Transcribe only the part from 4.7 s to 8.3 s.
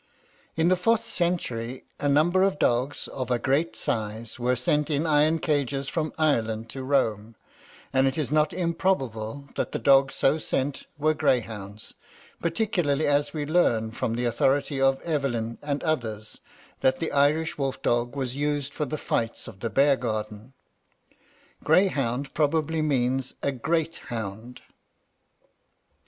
in iron cages from Ireland to Rome, and it